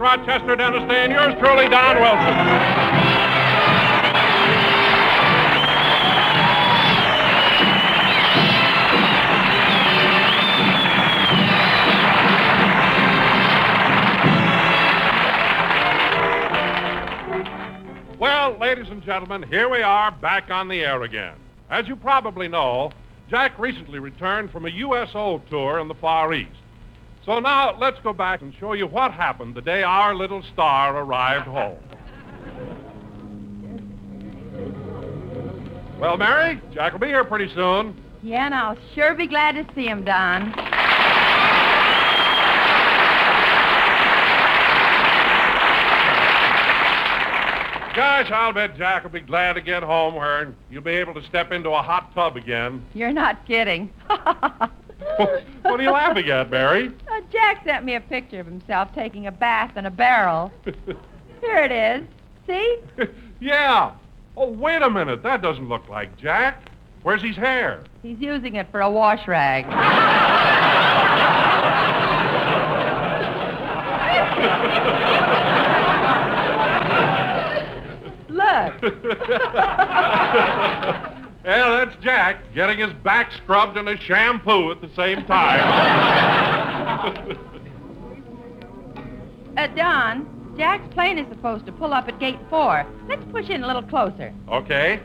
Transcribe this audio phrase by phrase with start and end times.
[0.00, 2.34] Rochester, Dennis Day, and yours truly, Don Wilson.
[18.18, 21.34] Well, ladies and gentlemen, here we are back on the air again.
[21.68, 22.90] As you probably know,
[23.28, 26.59] Jack recently returned from a USO tour in the Far East.
[27.26, 30.96] So now let's go back and show you what happened the day our little star
[30.96, 31.78] arrived home.
[36.00, 37.94] Well, Mary, Jack will be here pretty soon.
[38.22, 40.50] Yeah, and I'll sure be glad to see him, Don.
[47.94, 51.22] Gosh, I'll bet Jack will be glad to get home where you'll be able to
[51.26, 52.82] step into a hot tub again.
[52.94, 53.92] You're not kidding.
[55.62, 56.92] what are you laughing at, Mary?
[57.10, 60.52] Uh, Jack sent me a picture of himself taking a bath in a barrel.
[60.64, 62.06] Here it is.
[62.46, 62.78] See?
[63.40, 63.94] yeah.
[64.36, 65.22] Oh, wait a minute.
[65.22, 66.70] That doesn't look like Jack.
[67.02, 67.84] Where's his hair?
[68.02, 69.64] He's using it for a wash rag.
[78.28, 78.74] Look.
[81.50, 85.60] Yeah, that's Jack getting his back scrubbed and a shampoo at the same time.
[89.56, 92.86] Uh, Don, Jack's plane is supposed to pull up at gate four.
[93.08, 94.32] Let's push in a little closer.
[94.48, 95.00] okay.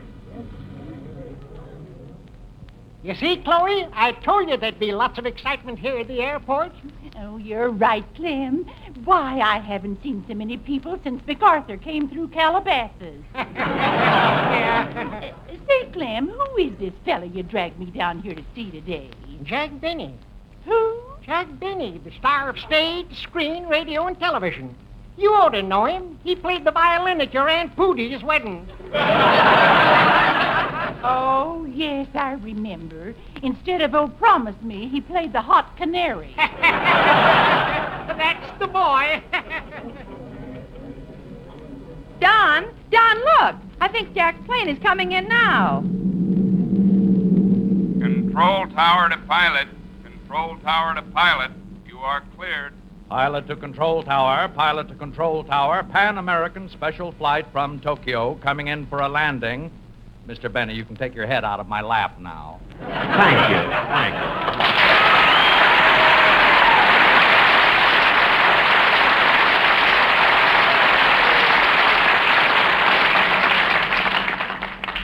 [3.02, 6.72] You see, Chloe, I told you there'd be lots of excitement here at the airport.
[7.16, 8.66] Oh, you're right, Clem.
[9.04, 13.22] Why, I haven't seen so many people since MacArthur came through Calabasas.
[13.34, 15.32] yeah.
[15.96, 19.08] Clem, who is this fella you dragged me down here to see today?
[19.44, 20.14] Jack Benny.
[20.66, 21.00] Who?
[21.24, 24.74] Jack Benny, the star of stage, screen, radio, and television.
[25.16, 26.18] You ought to know him.
[26.22, 28.68] He played the violin at your Aunt Pootie's wedding.
[31.08, 33.14] Oh, yes, I remember.
[33.42, 36.34] Instead of Oh Promise Me, he played the hot canary.
[36.36, 36.58] That's
[38.58, 39.22] the boy.
[42.20, 43.56] Don, Don, look.
[43.80, 45.80] I think Jack's plane is coming in now.
[48.00, 49.68] Control tower to pilot.
[50.02, 51.50] Control tower to pilot.
[51.86, 52.72] You are cleared.
[53.08, 58.66] Pilot to control tower, pilot to control tower, Pan American special flight from Tokyo coming
[58.66, 59.70] in for a landing.
[60.26, 60.52] Mr.
[60.52, 62.60] Benny, you can take your head out of my lap now.
[62.80, 63.70] Thank you.
[63.70, 64.95] Thank you.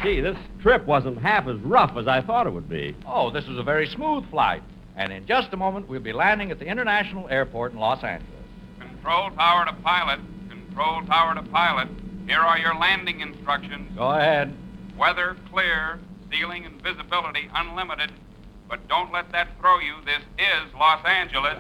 [0.02, 2.96] Gee, this trip wasn't half as rough as I thought it would be.
[3.06, 4.62] Oh, this was a very smooth flight.
[4.96, 8.32] And in just a moment, we'll be landing at the International Airport in Los Angeles.
[8.80, 10.18] Control tower to pilot.
[10.48, 11.88] Control tower to pilot.
[12.26, 13.96] Here are your landing instructions.
[13.96, 14.52] Go ahead.
[14.98, 16.00] Weather clear.
[16.32, 18.10] Ceiling and visibility unlimited.
[18.69, 19.94] But don't let that throw you.
[20.04, 21.58] This is Los Angeles.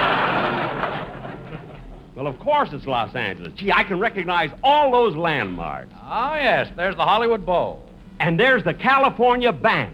[2.14, 3.52] Well, of course it's Los Angeles.
[3.56, 5.92] Gee, I can recognize all those landmarks.
[6.04, 7.82] Oh, yes, there's the Hollywood Bowl.
[8.20, 9.92] And there's the California Bank.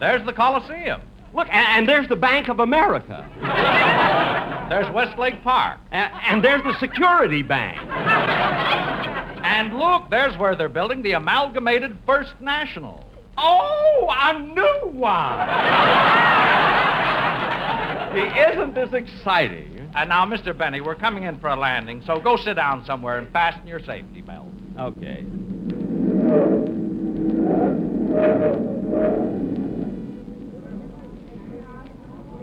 [0.00, 1.02] There's the Coliseum.
[1.32, 3.24] Look, and, and there's the Bank of America.
[4.68, 5.78] There's Westlake Park.
[5.92, 7.78] And, and there's the Security Bank.
[9.44, 13.04] And look, there's where they're building the Amalgamated First National.
[13.38, 15.38] Oh, a new one!
[18.12, 19.90] Gee, isn't this exciting?
[19.94, 20.56] And now, Mr.
[20.56, 23.80] Benny, we're coming in for a landing, so go sit down somewhere and fasten your
[23.80, 24.46] safety belt.
[24.78, 25.24] Okay.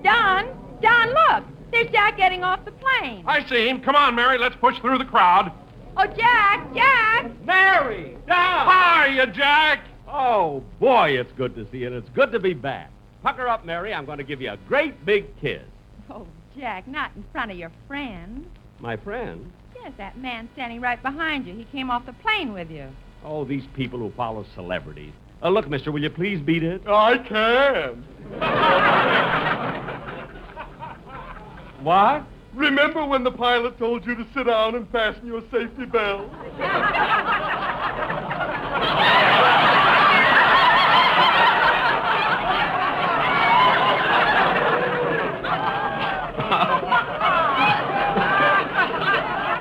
[0.03, 0.47] Don,
[0.81, 1.43] Don, look.
[1.71, 3.23] There's Jack getting off the plane.
[3.27, 3.81] I see him.
[3.81, 4.37] Come on, Mary.
[4.37, 5.51] Let's push through the crowd.
[5.97, 7.31] Oh, Jack, Jack.
[7.43, 8.17] Mary!
[8.27, 9.09] Down!
[9.09, 9.83] Hiya, Jack.
[10.07, 12.91] Oh, boy, it's good to see you, and it's good to be back.
[13.23, 13.93] Pucker up, Mary.
[13.93, 15.63] I'm going to give you a great big kiss.
[16.09, 16.27] Oh,
[16.57, 18.45] Jack, not in front of your friend.
[18.79, 19.51] My friend?
[19.75, 21.55] Yes, that man standing right behind you.
[21.55, 22.87] He came off the plane with you.
[23.23, 25.13] Oh, these people who follow celebrities.
[25.43, 26.81] Uh, look, mister, will you please beat it?
[26.87, 28.03] I can.
[31.83, 32.23] What?
[32.53, 36.29] Remember when the pilot told you to sit down and fasten your safety belt?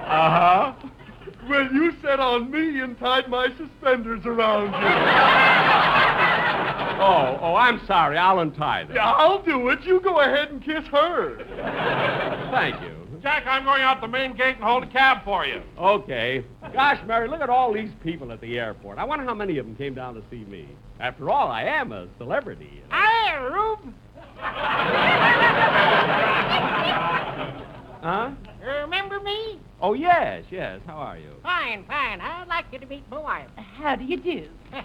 [0.08, 0.72] Uh-huh.
[1.48, 4.88] Well, you sat on me and tied my suspenders around you.
[6.98, 8.16] Oh, oh, I'm sorry.
[8.16, 8.96] I'll untie them.
[8.96, 9.84] Yeah, I'll do it.
[9.84, 11.36] You go ahead and kiss her.
[12.50, 12.96] Thank you.
[13.22, 15.60] Jack, I'm going out the main gate and hold a cab for you.
[15.78, 16.42] Okay.
[16.72, 18.96] Gosh, Mary, look at all these people at the airport.
[18.96, 20.66] I wonder how many of them came down to see me.
[20.98, 22.70] After all, I am a celebrity.
[22.76, 22.86] you know.
[22.88, 23.92] Hi, Rube.
[28.02, 28.30] Huh?
[28.82, 29.58] Remember me?
[29.81, 30.81] Oh, yes, yes.
[30.87, 31.31] How are you?
[31.43, 32.20] Fine, fine.
[32.20, 33.49] I'd like you to meet my wife.
[33.56, 34.49] How do you do?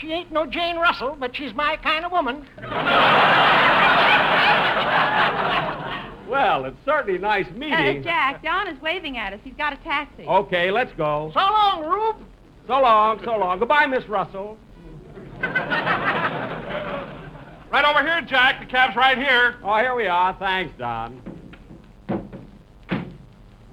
[0.00, 2.46] she ain't no Jane Russell, but she's my kind of woman.
[6.28, 7.72] Well, it's certainly nice meeting.
[7.72, 8.02] Uh, meeting.
[8.02, 9.38] Jack, Don is waving at us.
[9.44, 10.24] He's got a taxi.
[10.24, 11.30] Okay, let's go.
[11.32, 12.16] So long, Rube.
[12.66, 13.60] So long, so long.
[13.60, 14.58] Goodbye, Miss Russell.
[17.70, 18.58] Right over here, Jack.
[18.60, 19.56] The cab's right here.
[19.62, 20.34] Oh, here we are.
[20.38, 21.20] Thanks, Don.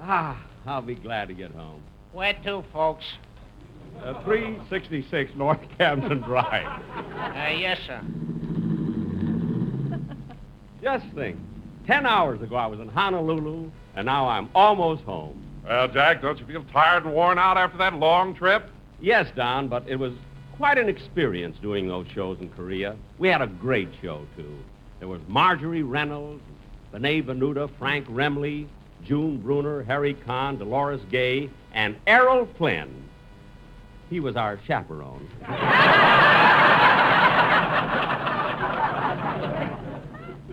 [0.06, 1.82] Ah, I'll be glad to get home.
[2.12, 3.06] Where to, folks?
[4.04, 6.66] Uh, 366 North Camden Drive.
[6.66, 8.02] Uh, yes, sir.
[10.82, 11.38] Just think.
[11.88, 15.42] Ten hours ago, I was in Honolulu, and now I'm almost home.
[15.66, 18.70] Well, Jack, don't you feel tired and worn out after that long trip?
[19.02, 20.14] Yes, Don, but it was
[20.58, 22.96] quite an experience doing those shows in Korea.
[23.20, 24.58] We had a great show, too.
[25.00, 26.44] There was Marjorie Reynolds,
[26.94, 28.68] Benay Venuta, Frank Remley,
[29.04, 33.10] June Bruner, Harry Kahn, Dolores Gay, and Errol Flynn.
[34.10, 35.28] He was our chaperone.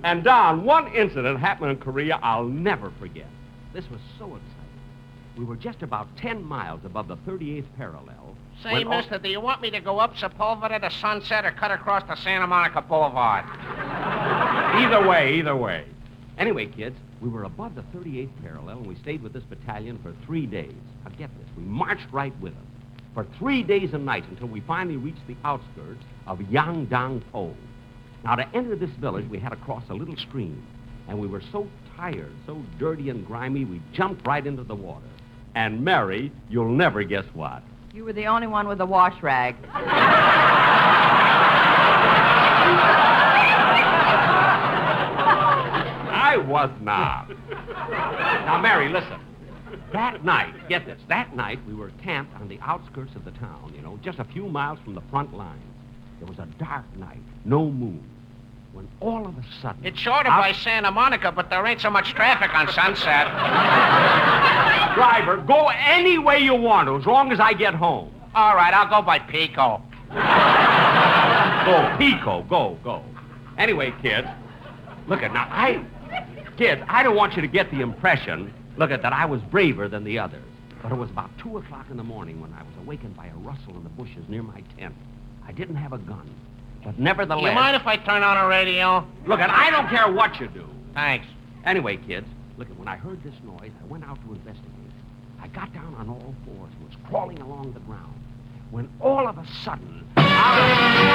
[0.04, 3.26] and Don, one incident happened in Korea I'll never forget.
[3.72, 4.46] This was so exciting.
[5.36, 8.34] We were just about 10 miles above the 38th parallel.
[8.62, 11.52] Say, when all- mister, do you want me to go up Sepulveda to Sunset or
[11.52, 13.44] cut across the Santa Monica Boulevard?
[14.74, 15.84] Either way, either way.
[16.36, 20.14] Anyway, kids, we were above the 38th parallel, and we stayed with this battalion for
[20.24, 20.74] three days.
[21.04, 21.48] Now, get this.
[21.56, 22.66] We marched right with them
[23.14, 27.54] for three days and nights until we finally reached the outskirts of Yongdungpo.
[28.24, 30.62] Now, to enter this village, we had to cross a little stream,
[31.08, 35.06] and we were so tired, so dirty and grimy, we jumped right into the water.
[35.54, 37.62] And, Mary, you'll never guess what.
[37.92, 39.56] You were the only one with a wash rag.
[46.32, 47.28] I was not.
[47.48, 49.20] now, Mary, listen.
[49.92, 53.72] That night, get this, that night we were camped on the outskirts of the town,
[53.74, 55.62] you know, just a few miles from the front lines.
[56.20, 58.02] It was a dark night, no moon.
[58.72, 59.84] When all of a sudden.
[59.84, 63.26] It's shorter out- by Santa Monica, but there ain't so much traffic on Sunset.
[64.94, 68.12] Driver, go any way you want to, as long as I get home.
[68.34, 69.82] All right, I'll go by Pico.
[70.10, 73.02] Go, Pico, go, go.
[73.58, 74.28] Anyway, kids,
[75.08, 75.48] look at now.
[75.50, 75.82] I,
[76.60, 79.88] kids, I don't want you to get the impression, look at that I was braver
[79.88, 80.44] than the others.
[80.82, 83.34] But it was about two o'clock in the morning when I was awakened by a
[83.36, 84.94] rustle in the bushes near my tent.
[85.48, 86.28] I didn't have a gun,
[86.84, 87.52] but nevertheless.
[87.52, 89.06] You mind if I turn on a radio?
[89.26, 90.66] Look, at I don't care what you do.
[90.92, 91.26] Thanks.
[91.64, 92.26] Anyway, kids,
[92.58, 94.68] look, at when I heard this noise, I went out to investigate.
[95.40, 98.14] I got down on all fours and was crawling along the ground.
[98.70, 101.09] When all of a sudden, out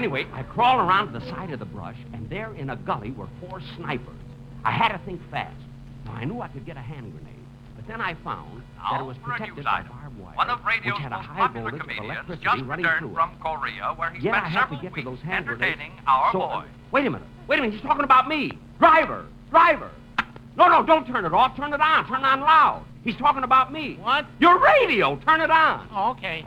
[0.00, 3.10] Anyway, I crawled around to the side of the brush, and there in a gully
[3.10, 4.16] were four snipers.
[4.64, 5.54] I had to think fast.
[6.06, 7.36] Now, I knew I could get a hand grenade,
[7.76, 11.02] but then I found that it was protected by barbed wire, One of radio's which
[11.02, 13.14] had a high voltage of electricity just running returned through it.
[13.14, 15.82] from Korea, where he Yet I spent had to get to those hand grenades.
[16.06, 16.68] our so, uh, boy.
[16.92, 17.28] Wait a minute.
[17.46, 17.74] Wait a minute.
[17.74, 18.52] He's talking about me.
[18.78, 19.26] Driver.
[19.50, 19.90] Driver.
[20.56, 21.54] No, no, don't turn it off.
[21.58, 22.08] Turn it on.
[22.08, 22.86] Turn it on loud.
[23.04, 23.98] He's talking about me.
[24.00, 24.24] What?
[24.40, 25.16] Your radio.
[25.26, 25.88] Turn it on.
[25.92, 26.46] Oh, okay.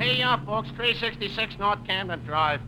[0.00, 0.68] Here you are, folks.
[0.70, 2.60] 366 North Camden Drive.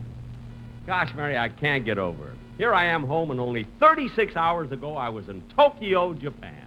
[0.86, 2.36] Gosh, Mary, I can't get over it.
[2.58, 6.66] Here I am home, and only 36 hours ago I was in Tokyo, Japan.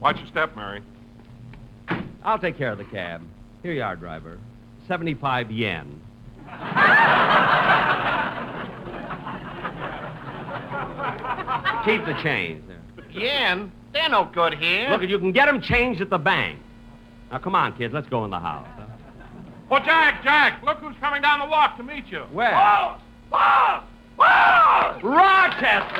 [0.00, 0.82] Watch your step, Mary.
[2.24, 3.22] I'll take care of the cab.
[3.62, 4.38] Here you are, driver.
[4.88, 6.00] 75 yen.
[11.84, 13.10] Keep the change there.
[13.10, 13.72] Yen?
[13.92, 14.90] They're no good here.
[14.90, 16.58] Look, you can get them changed at the bank.
[17.30, 17.92] Now, come on, kids.
[17.92, 18.68] Let's go in the house.
[19.74, 22.24] Oh, Jack, Jack, look who's coming down the walk to meet you.
[22.30, 22.50] Where?
[22.50, 23.00] Boss!
[23.30, 23.84] Boss!
[24.18, 25.02] Boss!
[25.02, 25.96] Rochester!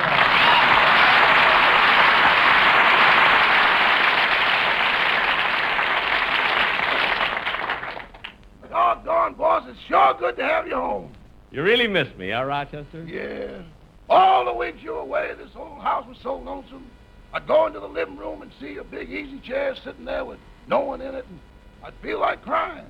[8.69, 11.11] Doggone, boss, it's sure good to have you home.
[11.49, 13.03] You really miss me, huh, Rochester?
[13.05, 13.63] Yeah.
[14.07, 16.85] All the weeks you were away, this old house was so lonesome.
[17.33, 20.37] I'd go into the living room and see a big easy chair sitting there with
[20.67, 21.39] no one in it, and
[21.83, 22.85] I'd feel like crying.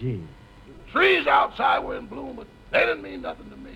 [0.00, 0.22] Gee.
[0.66, 3.74] The trees outside were in bloom, but they didn't mean nothing to me.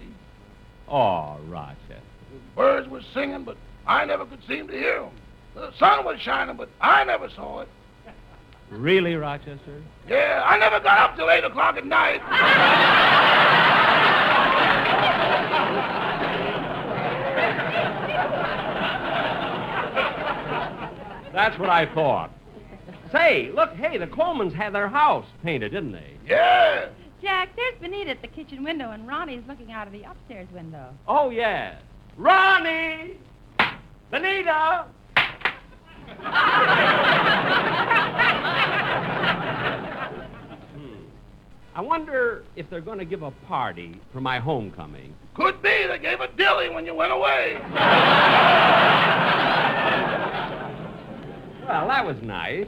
[0.89, 2.01] Oh, Rochester.
[2.33, 5.11] The birds were singing, but I never could seem to hear them.
[5.55, 7.69] The sun was shining, but I never saw it.
[8.71, 9.83] Really, Rochester?
[10.09, 12.21] Yeah, I never got up till 8 o'clock at night.
[21.33, 22.31] That's what I thought.
[23.13, 26.14] Say, look, hey, the Colemans had their house painted, didn't they?
[26.27, 26.89] Yeah.
[27.23, 30.95] Jack, there's Benita at the kitchen window, and Ronnie's looking out of the upstairs window.
[31.09, 31.79] Oh, yeah.
[32.17, 33.19] Ronnie!
[34.11, 34.87] Benita!
[40.75, 40.95] Hmm.
[41.75, 45.15] I wonder if they're going to give a party for my homecoming.
[45.35, 47.59] Could be they gave a dilly when you went away.
[51.67, 52.67] Well, that was nice.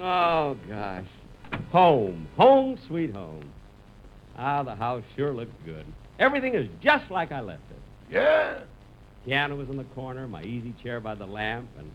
[0.00, 1.04] Oh, gosh.
[1.72, 2.28] Home.
[2.36, 3.50] Home, sweet home.
[4.36, 5.84] Ah, the house sure looks good.
[6.18, 8.14] Everything is just like I left it.
[8.14, 8.60] Yeah.
[9.24, 11.90] Piano was in the corner, my easy chair by the lamp, and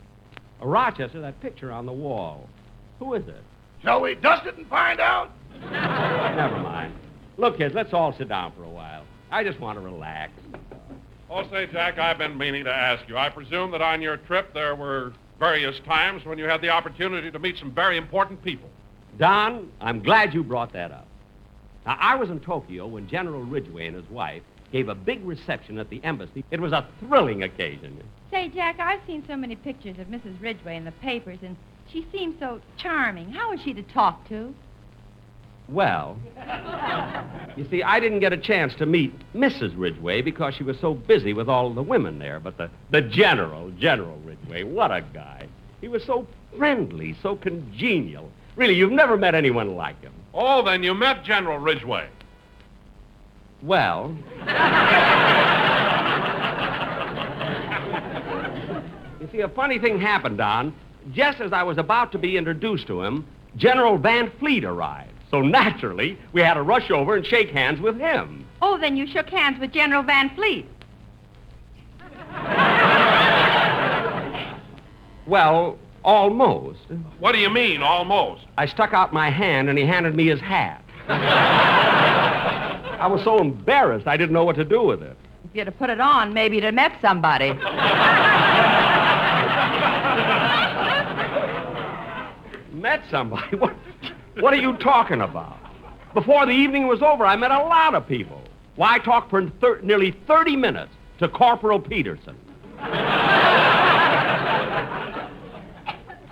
[0.62, 2.48] a Rochester, that picture on the wall.
[3.00, 3.44] Who is it?
[3.82, 5.32] Shall we dust it and find out?
[5.62, 6.94] Never mind.
[7.38, 9.04] Look, kids, let's all sit down for a while.
[9.32, 10.32] I just want to relax.
[11.30, 13.18] Oh, say, Jack, I've been meaning to ask you.
[13.18, 15.14] I presume that on your trip there were
[15.44, 18.70] various times when you had the opportunity to meet some very important people.
[19.20, 21.06] Don, I'm glad you brought that up.
[21.86, 25.78] Now, I was in Tokyo when General Ridgway and his wife gave a big reception
[25.80, 26.46] at the embassy.
[26.50, 28.02] It was a thrilling occasion.
[28.32, 30.42] Say, Jack, I've seen so many pictures of Mrs.
[30.42, 31.58] Ridgway in the papers, and
[31.92, 33.30] she seems so charming.
[33.30, 34.56] How is she to talk to?
[35.70, 36.18] Well,
[37.56, 39.74] you see, I didn't get a chance to meet Mrs.
[39.76, 42.40] Ridgway because she was so busy with all the women there.
[42.40, 45.48] But the, the General, General Ridgway, what a guy.
[45.82, 46.28] He was so
[46.58, 48.30] friendly, so congenial.
[48.56, 50.14] Really, you've never met anyone like him.
[50.34, 52.08] Oh, then you met General Ridgway.
[53.62, 54.16] Well,
[59.22, 60.74] you see, a funny thing happened, Don.
[61.14, 65.13] Just as I was about to be introduced to him, General Van Fleet arrived.
[65.34, 68.46] So naturally, we had to rush over and shake hands with him.
[68.62, 70.68] Oh, then you shook hands with General Van Fleet.
[75.26, 76.82] Well, almost.
[77.18, 78.46] What do you mean, almost?
[78.60, 80.84] I stuck out my hand and he handed me his hat.
[83.00, 85.18] I was so embarrassed I didn't know what to do with it.
[85.46, 87.54] If you'd have put it on, maybe you'd have met somebody.
[92.72, 93.58] Met somebody?
[93.64, 93.74] What,
[94.40, 95.58] what are you talking about?
[96.14, 98.42] Before the evening was over, I met a lot of people.
[98.76, 102.36] Why, I talked for thir- nearly 30 minutes to Corporal Peterson.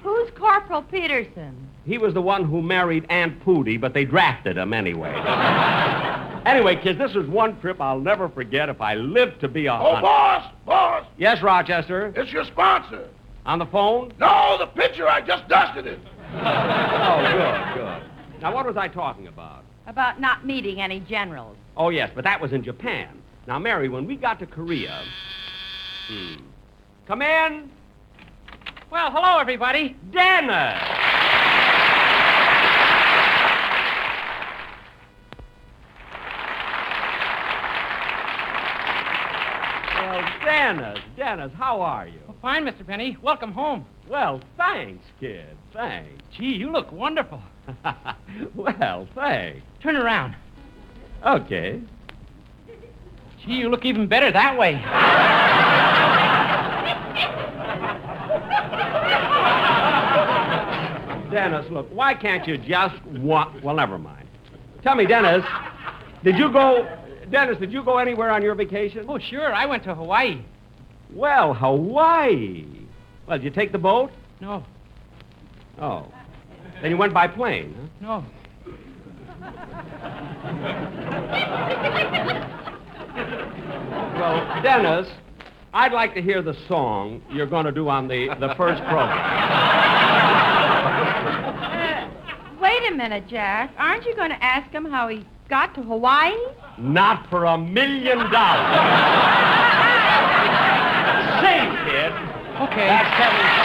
[0.03, 1.67] Who's Corporal Peterson?
[1.85, 5.13] He was the one who married Aunt Pooty, but they drafted him anyway.
[6.45, 9.73] anyway, kids, this is one trip I'll never forget if I live to be a
[9.73, 10.01] Oh, hundred.
[10.01, 12.13] boss, boss, Yes, Rochester?
[12.15, 13.07] it's your sponsor.
[13.45, 14.11] On the phone?
[14.19, 15.07] No, the picture.
[15.07, 15.99] I just dusted it.
[16.33, 18.41] Oh, good, good.
[18.41, 19.63] Now, what was I talking about?
[19.87, 21.57] About not meeting any generals.
[21.75, 23.21] Oh, yes, but that was in Japan.
[23.47, 25.03] Now, Mary, when we got to Korea.
[26.07, 26.35] Hmm.
[27.07, 27.69] Come in.
[28.91, 29.95] Well, hello, everybody.
[30.11, 30.81] Dennis!
[39.95, 42.19] Well, Dennis, Dennis, how are you?
[42.41, 42.85] Fine, Mr.
[42.85, 43.17] Benny.
[43.21, 43.85] Welcome home.
[44.11, 45.57] Well, thanks, kid.
[45.71, 46.21] Thanks.
[46.37, 47.41] Gee, you look wonderful.
[48.55, 49.61] well, thanks.
[49.81, 50.35] Turn around.
[51.25, 51.79] Okay.
[53.45, 54.73] Gee, you look even better that way.
[61.31, 63.63] Dennis, look, why can't you just want.
[63.63, 64.27] Well, never mind.
[64.83, 65.45] Tell me, Dennis,
[66.21, 66.85] did you go.
[67.31, 69.05] Dennis, did you go anywhere on your vacation?
[69.07, 69.53] Oh, sure.
[69.53, 70.43] I went to Hawaii.
[71.13, 72.80] Well, Hawaii.
[73.31, 74.11] Well, did you take the boat?
[74.41, 74.61] No,
[75.79, 76.05] Oh.
[76.81, 77.73] Then you went by plane,
[78.03, 78.21] huh?
[78.21, 78.25] no.
[84.19, 85.07] Well, Dennis,
[85.73, 89.17] I'd like to hear the song you're going to do on the, the first program.
[92.59, 93.73] Wait a minute, Jack.
[93.77, 96.35] Aren't you going to ask him how he got to Hawaii?
[96.77, 98.77] Not for a million dollars.
[101.41, 102.11] Sing, kid.
[102.61, 102.85] Okay.
[102.85, 103.60] That's.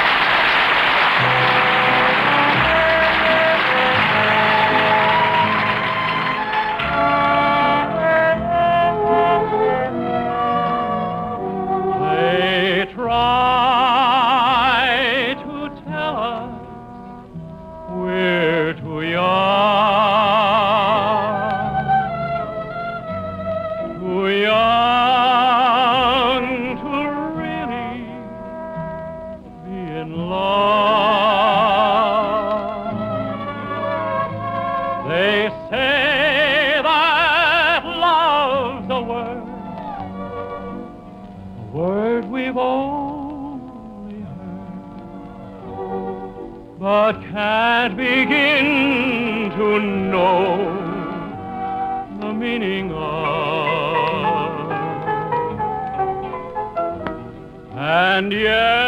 [58.17, 58.86] And yet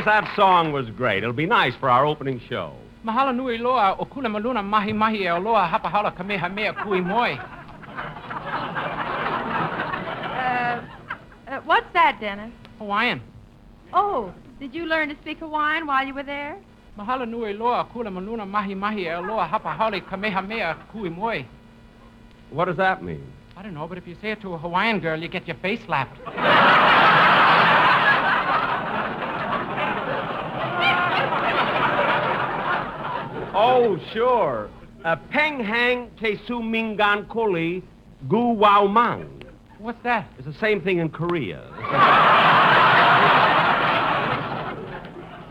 [0.00, 1.22] Dennis, that song was great.
[1.22, 2.74] It'll be nice for our opening show.
[3.04, 7.00] Mahalo nui loa o kula maluna mahi mahi e o loa hapa hala kamehameha kui
[7.00, 7.32] moi.
[10.36, 10.80] Uh,
[11.48, 12.52] uh, what's that, Dennis?
[12.78, 13.20] Hawaiian.
[13.92, 16.56] Oh, did you learn to speak Hawaiian while you were there?
[16.98, 21.44] Mahalo nui loa kula maluna mahi mahi e o loa hapa hala kamehameha kui moi.
[22.50, 23.24] What does that mean?
[23.56, 25.56] I don't know, but if you say it to a Hawaiian girl, you get your
[25.56, 26.18] face slapped.
[33.62, 34.70] Oh, sure.
[35.04, 37.82] Uh, Peng Hang Te Su Mingan Kuli
[38.26, 39.42] Gu Wao Mang.
[39.78, 40.26] What's that?
[40.38, 41.62] It's the same thing in Korea.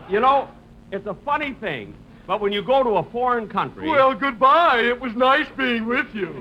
[0.10, 0.48] you know,
[0.90, 1.94] it's a funny thing,
[2.26, 3.88] but when you go to a foreign country.
[3.88, 4.80] Well, goodbye.
[4.80, 6.32] It was nice being with you.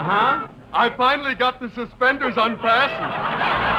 [0.00, 0.48] Huh?
[0.72, 3.77] I finally got the suspenders unfastened.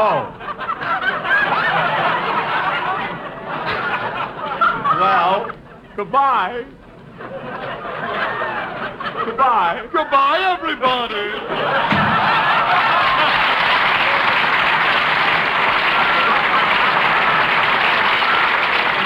[0.00, 0.30] Oh.
[5.00, 5.50] Well,
[5.96, 6.64] goodbye.
[9.24, 9.88] Goodbye.
[9.92, 11.28] Goodbye, everybody.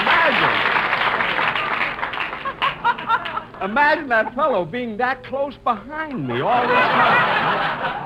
[0.03, 0.57] Imagine.
[3.63, 7.52] Imagine that fellow being that close behind me all this time.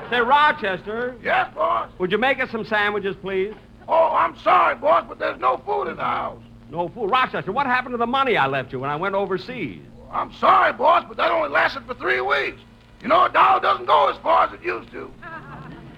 [0.10, 1.89] Say, Rochester, Yes, boss?
[1.98, 3.54] would you make us some sandwiches, please?
[3.89, 6.41] Oh, I'm sorry, boss, but there's no food in the house.
[6.70, 7.10] No food?
[7.12, 9.82] Rochester, what happened to the money I left you when I went overseas?
[10.12, 12.60] I'm sorry, boss, but that only lasted for three weeks.
[13.02, 15.12] You know, a dollar doesn't go as far as it used to.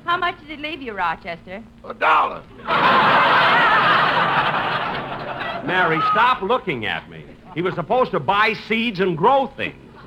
[0.06, 1.64] How much did it leave you, Rochester?
[1.86, 2.42] A dollar.
[5.66, 7.24] Mary, stop looking at me.
[7.54, 9.76] He was supposed to buy seeds and grow things.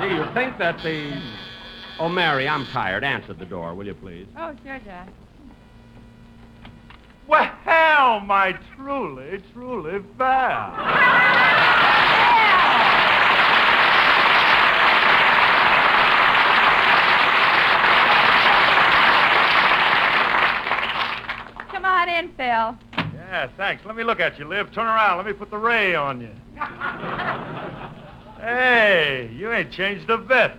[0.00, 1.20] Do you think that the.
[1.98, 3.04] Oh, Mary, I'm tired.
[3.04, 4.26] Answer the door, will you please?
[4.36, 5.08] Oh, sure, Jack.
[7.26, 10.72] Well, my truly, truly fair.
[21.70, 22.76] Come on in, Phil.
[23.14, 23.86] Yeah, thanks.
[23.86, 24.70] Let me look at you, Liv.
[24.72, 25.16] Turn around.
[25.16, 26.30] Let me put the ray on you.
[28.40, 30.52] hey, you ain't changed a bit.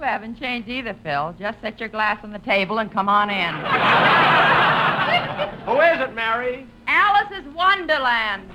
[0.00, 1.34] You haven't changed either, Phil.
[1.38, 3.54] Just set your glass on the table and come on in.
[5.66, 6.66] Who is it, Mary?
[6.86, 8.50] Alice's Wonderland.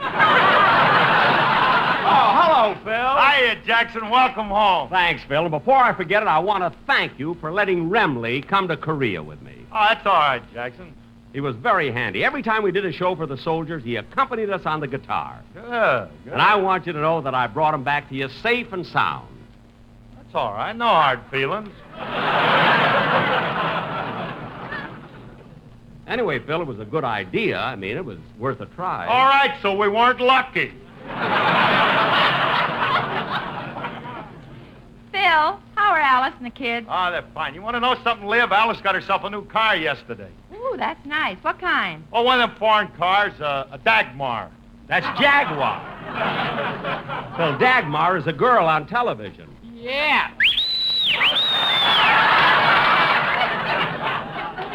[2.08, 2.94] Oh, hello, Phil.
[2.94, 4.10] Hiya, Jackson.
[4.10, 4.90] Welcome home.
[4.90, 5.44] Thanks, Phil.
[5.44, 8.76] And before I forget it, I want to thank you for letting Remley come to
[8.76, 9.68] Korea with me.
[9.72, 10.96] Oh, that's all right, Jackson.
[11.32, 12.24] He was very handy.
[12.24, 15.44] Every time we did a show for the soldiers, he accompanied us on the guitar.
[15.54, 16.10] Good.
[16.24, 16.34] good.
[16.34, 18.84] And I want you to know that I brought him back to you safe and
[18.84, 19.28] sound.
[20.36, 20.76] That's all right.
[20.76, 21.70] No hard feelings.
[26.08, 27.58] Anyway, Phil, it was a good idea.
[27.58, 29.08] I mean, it was worth a try.
[29.08, 30.74] All right, so we weren't lucky.
[35.14, 36.86] Phil, how are Alice and the kids?
[36.90, 37.56] Ah, they're fine.
[37.56, 38.52] You want to know something, Liv?
[38.52, 40.32] Alice got herself a new car yesterday.
[40.54, 41.38] Ooh, that's nice.
[41.44, 42.04] What kind?
[42.12, 44.52] Oh, one of them foreign cars, uh, a Dagmar.
[44.90, 45.80] That's Jaguar.
[47.38, 49.55] Phil, Dagmar is a girl on television.
[49.86, 50.32] Yeah.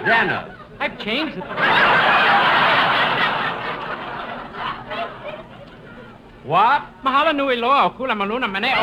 [0.07, 0.57] Dennis.
[0.79, 1.45] I've changed it.
[6.45, 6.83] What?
[7.03, 8.71] Mahalo nui loa, kula maluna mane.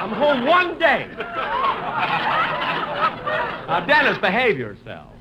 [0.00, 1.06] I'm home one day.
[3.68, 5.12] Now, Dennis, behave yourself.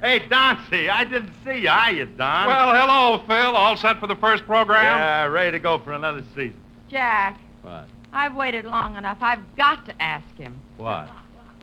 [0.00, 1.70] Hey, Dauncey, I didn't see you.
[1.70, 2.46] Hiya, Don.
[2.46, 3.56] Well, hello, Phil.
[3.56, 4.84] All set for the first program?
[4.84, 6.60] yeah, ready to go for another season.
[6.90, 7.88] Jack, What?
[8.12, 9.18] I've waited long enough.
[9.20, 10.58] I've got to ask him.
[10.76, 11.08] What?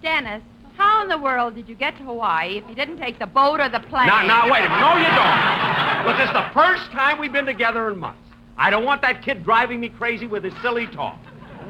[0.02, 0.42] Dennis,
[0.76, 3.60] how in the world did you get to Hawaii if you didn't take the boat
[3.60, 4.08] or the plane?
[4.08, 4.80] Now, now, wait a minute.
[4.80, 6.08] No, you don't.
[6.08, 8.20] Look, this is the first time we've been together in months.
[8.58, 11.18] I don't want that kid driving me crazy with his silly talk.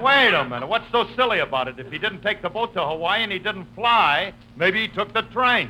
[0.02, 0.68] Wait a minute.
[0.68, 1.78] What's so silly about it?
[1.80, 5.14] If he didn't take the boat to Hawaii and he didn't fly, maybe he took
[5.14, 5.70] the train.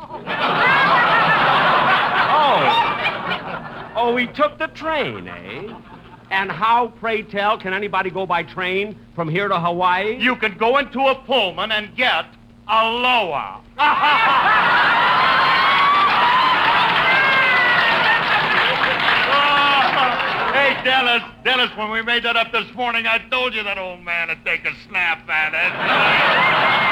[0.00, 0.22] Oh.
[3.96, 5.74] Oh, he took the train, eh?
[6.30, 10.22] And how, pray tell, can anybody go by train from here to Hawaii?
[10.22, 12.26] You can go into a Pullman and get
[12.68, 13.60] aloha.
[13.78, 13.78] Oh,
[20.52, 24.04] hey, Dennis, Dennis, when we made that up this morning, I told you that old
[24.04, 26.87] man would take a snap at it.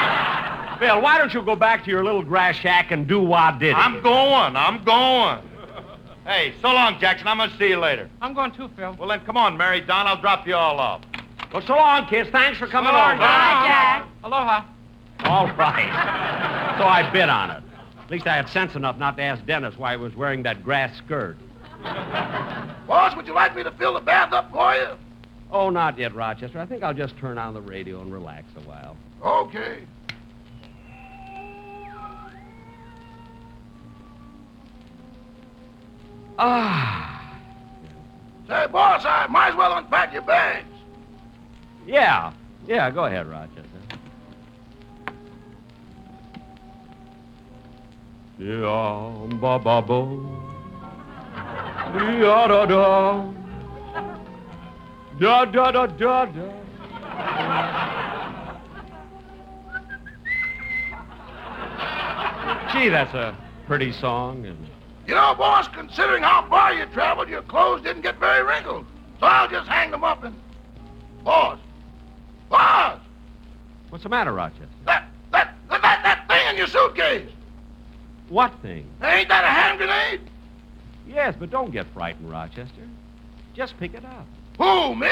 [0.79, 3.57] Bill, why don't you go back to your little grass shack and do what I
[3.57, 5.39] did I'm going, I'm going.
[6.25, 7.27] Hey, so long, Jackson.
[7.27, 8.09] I'm going to see you later.
[8.21, 8.95] I'm going too, Phil.
[8.99, 10.07] Well, then, come on, Mary Don.
[10.07, 11.01] I'll drop you all off.
[11.53, 12.29] Well, so long, kids.
[12.31, 13.11] Thanks for coming So long.
[13.11, 13.19] along.
[13.19, 14.07] Bye, Jack.
[14.25, 14.63] Aloha.
[15.23, 16.75] All right.
[16.77, 17.63] so I bid on it.
[18.03, 20.63] At least I had sense enough not to ask Dennis why he was wearing that
[20.63, 21.37] grass skirt.
[22.87, 24.87] Boss, would you like me to fill the bath up for you?
[25.51, 26.59] Oh, not yet, Rochester.
[26.59, 28.97] I think I'll just turn on the radio and relax a while.
[29.23, 29.79] Okay.
[36.37, 37.35] Ah.
[38.47, 40.67] Say, boss, I might as well unpack your bags.
[41.85, 42.31] Yeah.
[42.67, 43.63] Yeah, go ahead, Rochester.
[48.39, 50.21] Yeah, ba ba bo.
[51.93, 53.33] Da da da.
[55.19, 56.67] Da da da da da.
[62.71, 64.45] Gee, that's a pretty song.
[64.45, 64.67] And
[65.07, 68.85] You know, boss, considering how far you traveled, your clothes didn't get very wrinkled.
[69.21, 70.35] So I'll just hang them up and...
[71.23, 71.59] Boss!
[72.49, 72.99] Boss!
[73.89, 74.67] what's the matter, Rochester?
[74.85, 77.29] That, that, that, that, thing in your suitcase!
[78.27, 78.85] What thing?
[79.01, 80.21] Ain't that a hand grenade?
[81.07, 82.87] Yes, but don't get frightened, Rochester.
[83.53, 84.27] Just pick it up.
[84.57, 85.07] Who, me?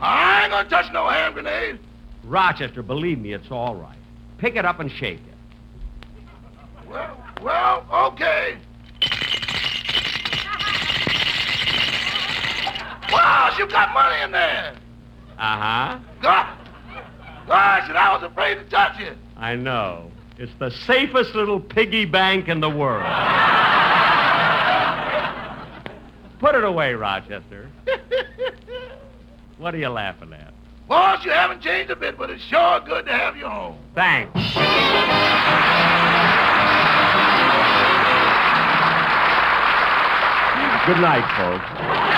[0.00, 1.78] I ain't gonna touch no hand grenade.
[2.24, 3.96] Rochester, believe me, it's all right.
[4.36, 6.88] Pick it up and shake it.
[6.88, 8.58] Well, well, okay.
[13.28, 14.74] Boss, you've got money in there.
[15.38, 15.98] Uh-huh.
[16.22, 16.56] God,
[17.46, 19.18] gosh, and I was afraid to touch it.
[19.36, 20.10] I know.
[20.38, 23.04] It's the safest little piggy bank in the world.
[26.38, 27.68] Put it away, Rochester.
[29.58, 30.54] What are you laughing at?
[30.88, 33.76] Boss, you haven't changed a bit, but it's sure good to have you home.
[33.94, 34.32] Thanks.
[40.86, 42.17] Good night, folks.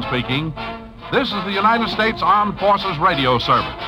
[0.00, 0.54] Speaking.
[1.12, 3.82] This is the United States Armed Forces Radio Service.